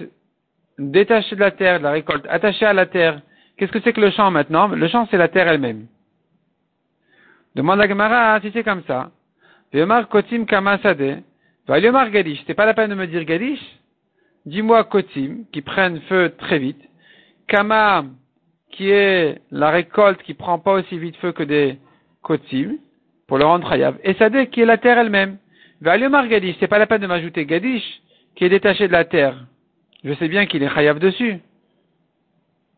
détachée 0.78 1.36
de 1.36 1.40
la 1.40 1.52
terre, 1.52 1.78
de 1.78 1.84
la 1.84 1.92
récolte 1.92 2.26
attachée 2.28 2.66
à 2.66 2.74
la 2.74 2.84
terre. 2.84 3.22
Qu'est-ce 3.56 3.72
que 3.72 3.80
c'est 3.80 3.94
que 3.94 4.00
le 4.00 4.10
champ 4.10 4.30
maintenant? 4.30 4.68
Le 4.68 4.88
champ, 4.88 5.08
c'est 5.10 5.16
la 5.16 5.28
terre 5.28 5.48
elle-même. 5.48 5.86
Demande 7.54 7.80
à 7.80 7.88
Gemara, 7.88 8.40
si 8.40 8.50
c'est 8.52 8.64
comme 8.64 8.82
ça. 8.86 9.10
V'yomar 9.72 10.08
kotim 10.08 10.46
kama 10.46 10.78
sadeh. 10.78 11.18
V'yomar 11.68 12.10
gadish. 12.10 12.42
C'est 12.46 12.54
pas 12.54 12.66
la 12.66 12.74
peine 12.74 12.90
de 12.90 12.94
me 12.94 13.06
dire 13.06 13.24
gadish? 13.24 13.60
dis-moi 14.46 14.84
kotim, 14.84 15.44
qui 15.52 15.62
prennent 15.62 16.00
feu 16.02 16.34
très 16.38 16.58
vite, 16.58 16.82
kama, 17.48 18.04
qui 18.70 18.90
est 18.90 19.40
la 19.50 19.70
récolte 19.70 20.22
qui 20.22 20.34
prend 20.34 20.58
pas 20.58 20.72
aussi 20.72 20.98
vite 20.98 21.16
feu 21.16 21.32
que 21.32 21.42
des 21.42 21.78
kotim, 22.22 22.76
pour 23.26 23.38
le 23.38 23.44
rendre 23.44 23.72
hayav, 23.72 23.98
et 24.02 24.14
sadé, 24.14 24.48
qui 24.48 24.60
est 24.60 24.66
la 24.66 24.78
terre 24.78 24.98
elle-même. 24.98 25.38
Valiomar 25.80 26.28
gadish, 26.28 26.56
c'est 26.60 26.68
pas 26.68 26.78
la 26.78 26.86
peine 26.86 27.02
de 27.02 27.06
m'ajouter 27.06 27.46
gadish, 27.46 27.84
qui 28.34 28.44
est 28.44 28.48
détaché 28.48 28.86
de 28.86 28.92
la 28.92 29.04
terre. 29.04 29.46
Je 30.02 30.12
sais 30.14 30.28
bien 30.28 30.46
qu'il 30.46 30.62
est 30.62 30.68
chayav 30.68 30.98
dessus. 30.98 31.38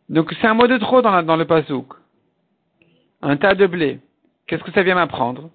Donc 0.09 0.33
c'est 0.41 0.47
un 0.47 0.55
mot 0.55 0.69
de 0.69 0.79
trop 0.79 1.03
dans, 1.03 1.23
dans 1.23 1.37
le 1.37 1.45
pasouk. 1.45 1.95
Un 3.23 3.37
tas 3.37 3.55
de 3.55 3.67
blé. 3.67 3.99
Qu'est-ce 4.47 4.63
que 4.63 4.73
ça 4.73 4.83
vient 4.83 4.95
m'apprendre? 4.95 5.51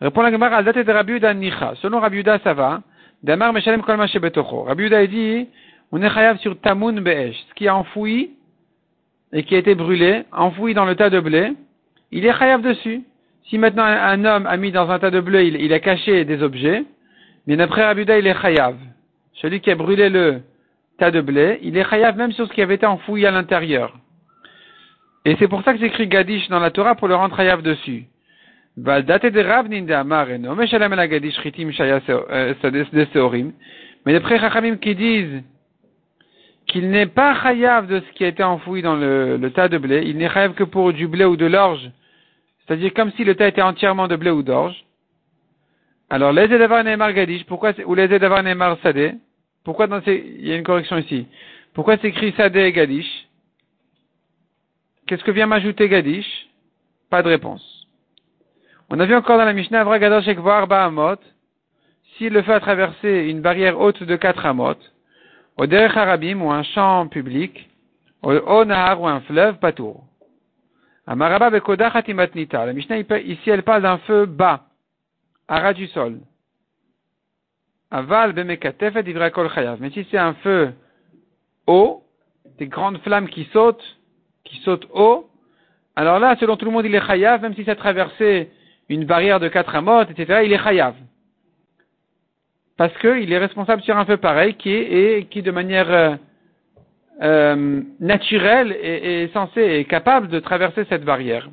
Répond 0.00 0.22
la 0.22 0.30
Gemara, 0.30 0.56
al 0.56 0.64
de 0.64 0.92
Rabiuda 0.92 1.34
Nicha. 1.34 1.74
Selon 1.76 1.98
Rabiuda, 1.98 2.38
ça 2.40 2.54
va. 2.54 2.82
Damar 3.22 3.52
Meshalem 3.52 3.82
Kol 3.82 3.96
Betocho. 3.96 4.62
Rabbi 4.62 5.08
dit, 5.08 5.48
on 5.90 6.02
est 6.02 6.10
chayav 6.10 6.38
sur 6.38 6.60
Tamun 6.60 7.00
Be'esh, 7.00 7.36
ce 7.48 7.54
qui 7.54 7.64
est 7.64 7.70
enfoui 7.70 8.32
et 9.32 9.42
qui 9.42 9.54
a 9.54 9.58
été 9.58 9.74
brûlé, 9.74 10.24
enfoui 10.32 10.74
dans 10.74 10.84
le 10.84 10.94
tas 10.94 11.10
de 11.10 11.18
blé, 11.18 11.52
il 12.12 12.24
est 12.24 12.38
chayav 12.38 12.62
dessus. 12.62 13.02
Si 13.48 13.58
maintenant 13.58 13.84
un 13.84 14.24
homme 14.24 14.46
a 14.46 14.56
mis 14.56 14.70
dans 14.70 14.90
un 14.90 14.98
tas 14.98 15.10
de 15.10 15.20
blé, 15.20 15.46
il, 15.46 15.72
a 15.72 15.80
caché 15.80 16.24
des 16.24 16.42
objets, 16.42 16.84
mais 17.46 17.56
d'après 17.56 17.84
Rabbi 17.84 18.02
il 18.02 18.26
est 18.26 18.40
chayav. 18.40 18.76
Celui 19.34 19.60
qui 19.60 19.70
a 19.70 19.74
brûlé 19.74 20.08
le 20.08 20.42
tas 20.98 21.10
de 21.10 21.20
blé, 21.20 21.58
il 21.62 21.76
est 21.76 21.88
chayav 21.88 22.16
même 22.16 22.32
sur 22.32 22.46
ce 22.46 22.52
qui 22.52 22.62
avait 22.62 22.76
été 22.76 22.86
enfoui 22.86 23.26
à 23.26 23.30
l'intérieur. 23.30 23.92
Et 25.24 25.36
c'est 25.38 25.48
pour 25.48 25.62
ça 25.62 25.74
que 25.74 25.82
écrit 25.82 26.06
Gadish 26.06 26.48
dans 26.48 26.60
la 26.60 26.70
Torah 26.70 26.94
pour 26.94 27.08
le 27.08 27.16
rendre 27.16 27.36
chayav 27.36 27.62
dessus. 27.62 28.06
Mais 28.78 29.02
d'après 34.12 34.38
Chachamim 34.38 34.76
qui 34.76 34.94
disent 34.94 35.42
qu'il 36.66 36.90
n'est 36.90 37.06
pas 37.06 37.40
chayav 37.42 37.86
de 37.86 38.00
ce 38.00 38.12
qui 38.12 38.24
a 38.24 38.28
été 38.28 38.42
enfoui 38.42 38.82
dans 38.82 38.94
le, 38.94 39.50
tas 39.54 39.68
de 39.68 39.78
blé, 39.78 40.02
il 40.04 40.18
n'est 40.18 40.28
chayav 40.28 40.52
que 40.52 40.64
pour 40.64 40.92
du 40.92 41.08
blé 41.08 41.24
ou 41.24 41.36
de 41.36 41.46
l'orge, 41.46 41.90
c'est-à-dire 42.66 42.92
comme 42.92 43.12
si 43.12 43.24
le 43.24 43.34
tas 43.34 43.48
était 43.48 43.62
entièrement 43.62 44.08
de 44.08 44.16
blé 44.16 44.30
ou 44.30 44.42
d'orge. 44.42 44.84
Alors, 46.10 46.32
les 46.32 46.42
Edavar 46.42 46.84
Neymar 46.84 47.14
Gadish, 47.14 47.44
pourquoi, 47.46 47.72
ou 47.86 47.94
les 47.94 48.12
Edavar 48.12 48.42
Neymar 48.42 48.78
Sadeh, 48.82 49.14
pourquoi 49.64 49.86
dans 49.86 50.02
ces, 50.02 50.22
il 50.38 50.46
y 50.46 50.52
a 50.52 50.56
une 50.56 50.64
correction 50.64 50.98
ici. 50.98 51.26
Pourquoi 51.72 51.96
c'est 51.96 52.08
écrit 52.08 52.32
Sadeh 52.36 52.66
et 52.66 52.72
Gadish? 52.72 53.26
Qu'est-ce 55.06 55.24
que 55.24 55.30
vient 55.30 55.46
m'ajouter 55.46 55.88
Gadish? 55.88 56.26
Pas 57.10 57.22
de 57.22 57.28
réponse. 57.28 57.75
On 58.88 59.00
a 59.00 59.06
vu 59.06 59.16
encore 59.16 59.36
dans 59.36 59.44
la 59.44 59.52
Mishnah, 59.52 59.80
Arba 59.80 60.84
Amot, 60.84 61.16
s'il 62.16 62.32
le 62.32 62.42
fait 62.42 62.52
à 62.52 62.60
traverser 62.60 63.28
une 63.28 63.40
barrière 63.40 63.80
haute 63.80 64.02
de 64.02 64.14
4 64.14 64.46
amot, 64.46 64.76
au 65.56 65.66
Derech 65.66 65.96
Harabim 65.96 66.40
ou 66.40 66.52
un 66.52 66.62
champ 66.62 67.08
public, 67.08 67.68
au 68.22 68.64
Nahar 68.64 69.00
ou 69.00 69.08
un 69.08 69.20
fleuve, 69.22 69.58
Patour. 69.58 70.04
Amaraba 71.06 71.50
Bekoda 71.50 71.90
Khatimatnita. 71.90 72.64
La 72.64 72.72
Mishnah 72.72 72.98
ici 72.98 73.50
elle 73.50 73.64
parle 73.64 73.82
d'un 73.82 73.98
feu 73.98 74.26
bas, 74.26 74.66
à 75.48 75.60
ras 75.60 75.72
du 75.72 75.88
sol. 75.88 76.20
Aval 77.90 78.32
Bemekatef 78.34 78.96
et 78.96 79.14
Chayav. 79.54 79.78
Mais 79.80 79.90
si 79.90 80.06
c'est 80.10 80.18
un 80.18 80.34
feu 80.34 80.72
haut, 81.66 82.04
des 82.58 82.68
grandes 82.68 82.98
flammes 82.98 83.28
qui 83.28 83.48
sautent, 83.52 83.98
qui 84.44 84.58
sautent 84.58 84.88
haut, 84.92 85.28
alors 85.96 86.18
là, 86.18 86.36
selon 86.38 86.56
tout 86.56 86.66
le 86.66 86.70
monde, 86.70 86.84
il 86.84 86.94
est 86.94 87.06
chayav, 87.06 87.40
même 87.40 87.54
si 87.54 87.64
c'est 87.64 87.74
traversé 87.74 88.50
une 88.88 89.04
barrière 89.04 89.40
de 89.40 89.48
quatre 89.48 89.74
amotes, 89.74 90.10
etc., 90.10 90.42
il 90.44 90.52
est 90.52 90.62
chayav. 90.62 90.94
Parce 92.76 92.96
qu'il 92.98 93.32
est 93.32 93.38
responsable 93.38 93.82
sur 93.82 93.96
un 93.96 94.04
feu 94.04 94.18
pareil 94.18 94.54
qui 94.54 94.70
est, 94.70 95.18
et 95.18 95.24
qui 95.24 95.42
de 95.42 95.50
manière 95.50 95.90
euh, 95.90 96.16
euh, 97.22 97.80
naturelle 98.00 98.72
est, 98.72 99.32
censé 99.32 99.62
et 99.62 99.84
capable 99.84 100.28
de 100.28 100.38
traverser 100.40 100.84
cette 100.88 101.04
barrière. 101.04 101.48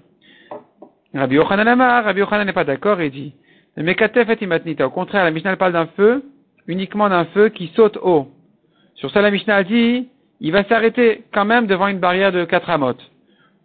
Rabbi 1.14 1.36
Yochanan 1.36 1.68
Amar, 1.68 2.04
Rabbi 2.04 2.20
Yochanan 2.20 2.46
n'est 2.46 2.54
pas 2.54 2.66
d'accord 2.66 3.00
et 3.00 3.10
dit. 3.10 3.34
Au 3.78 4.90
contraire, 4.90 5.24
la 5.24 5.32
Mishnah 5.32 5.56
parle 5.56 5.74
d'un 5.74 5.88
feu, 5.98 6.24
uniquement 6.68 7.10
d'un 7.10 7.26
feu 7.26 7.50
qui 7.50 7.72
saute 7.76 7.98
haut. 8.02 8.28
Sur 8.96 9.10
ça, 9.12 9.22
la 9.22 9.32
Mishnah 9.32 9.64
dit, 9.64 10.10
il 10.42 10.52
va 10.52 10.64
s'arrêter 10.66 11.24
quand 11.34 11.46
même 11.46 11.68
devant 11.68 11.88
une 11.88 12.00
barrière 12.00 12.32
de 12.32 12.46
quatre 12.46 12.70
amotes. 12.70 13.10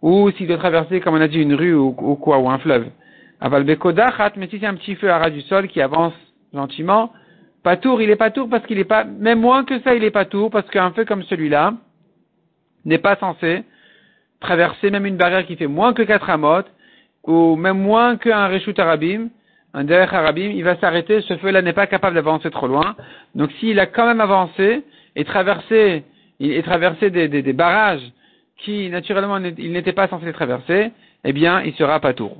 Ou 0.01 0.31
s'il 0.31 0.47
doit 0.47 0.57
traverser, 0.57 1.01
comme 1.01 1.15
on 1.15 1.21
a 1.21 1.27
dit, 1.27 1.41
une 1.41 1.53
rue 1.53 1.75
ou, 1.75 1.93
ou 1.97 2.15
quoi, 2.15 2.39
ou 2.39 2.49
un 2.49 2.57
fleuve. 2.59 2.87
Aval 3.41 3.63
mais 3.63 4.47
si 4.49 4.59
c'est 4.59 4.65
un 4.65 4.75
petit 4.75 4.95
feu 4.95 5.09
à 5.09 5.17
ras 5.17 5.29
du 5.29 5.41
sol 5.41 5.67
qui 5.67 5.81
avance 5.81 6.13
gentiment, 6.53 7.13
pas 7.63 7.77
tour, 7.77 8.01
il 8.01 8.09
est 8.09 8.15
pas 8.15 8.31
tour 8.31 8.49
parce 8.49 8.65
qu'il 8.65 8.79
est 8.79 8.85
pas, 8.85 9.03
même 9.03 9.39
moins 9.39 9.63
que 9.63 9.79
ça, 9.81 9.95
il 9.95 10.03
est 10.03 10.11
pas 10.11 10.25
tour 10.25 10.49
parce 10.49 10.69
qu'un 10.69 10.91
feu 10.91 11.05
comme 11.05 11.23
celui-là 11.23 11.73
n'est 12.85 12.97
pas 12.97 13.15
censé 13.17 13.63
traverser 14.39 14.89
même 14.89 15.05
une 15.05 15.17
barrière 15.17 15.45
qui 15.45 15.55
fait 15.55 15.67
moins 15.67 15.93
que 15.93 16.01
4 16.01 16.29
amot, 16.29 16.63
ou 17.23 17.55
même 17.55 17.77
moins 17.77 18.17
qu'un 18.17 18.47
reshut 18.47 18.77
arabim, 18.79 19.29
un 19.73 19.83
derech 19.83 20.13
arabim, 20.13 20.51
il 20.55 20.63
va 20.63 20.77
s'arrêter, 20.77 21.21
ce 21.21 21.37
feu-là 21.37 21.61
n'est 21.61 21.73
pas 21.73 21.87
capable 21.87 22.15
d'avancer 22.15 22.49
trop 22.49 22.67
loin. 22.67 22.95
Donc 23.35 23.51
s'il 23.59 23.79
a 23.79 23.85
quand 23.85 24.05
même 24.05 24.21
avancé 24.21 24.83
et 25.15 25.25
traversé, 25.25 26.05
et 26.39 26.63
traversé 26.63 27.09
des 27.09 27.53
barrages 27.53 28.11
qui 28.57 28.89
naturellement 28.89 29.37
il 29.37 29.71
n'était 29.71 29.93
pas 29.93 30.07
censé 30.07 30.31
traverser, 30.31 30.91
eh 31.23 31.33
bien 31.33 31.61
il 31.61 31.73
sera 31.75 31.99
pas 31.99 32.13
tour. 32.13 32.37